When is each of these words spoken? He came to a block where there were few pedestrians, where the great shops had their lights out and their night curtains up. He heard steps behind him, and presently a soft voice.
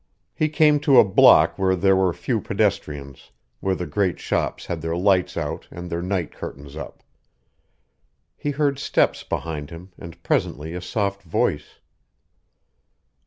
He 0.33 0.49
came 0.49 0.79
to 0.79 0.97
a 0.97 1.03
block 1.03 1.59
where 1.59 1.75
there 1.75 1.95
were 1.95 2.11
few 2.11 2.41
pedestrians, 2.41 3.29
where 3.59 3.75
the 3.75 3.85
great 3.85 4.19
shops 4.19 4.65
had 4.65 4.81
their 4.81 4.97
lights 4.97 5.37
out 5.37 5.67
and 5.69 5.91
their 5.91 6.01
night 6.01 6.31
curtains 6.31 6.75
up. 6.75 7.03
He 8.35 8.49
heard 8.49 8.79
steps 8.79 9.21
behind 9.23 9.69
him, 9.69 9.91
and 9.99 10.23
presently 10.23 10.73
a 10.73 10.81
soft 10.81 11.21
voice. 11.21 11.75